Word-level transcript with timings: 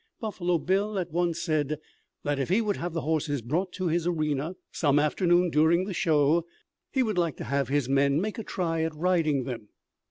Buffalo 0.19 0.57
Bill 0.57 0.97
at 0.97 1.11
once 1.11 1.39
said 1.39 1.77
that 2.23 2.39
if 2.39 2.49
he 2.49 2.59
would 2.59 2.77
have 2.77 2.93
the 2.93 3.01
horses 3.01 3.43
brought 3.43 3.71
to 3.73 3.87
his 3.87 4.07
arena 4.07 4.55
some 4.71 4.97
afternoon 4.97 5.51
during 5.51 5.85
the 5.85 5.93
show 5.93 6.43
he 6.91 7.03
would 7.03 7.19
like 7.19 7.37
to 7.37 7.43
have 7.43 7.67
his 7.67 7.87
men 7.87 8.19
make 8.19 8.39
a 8.39 8.43
try 8.43 8.81
at 8.81 8.95
riding 8.95 9.43
them. 9.43 9.69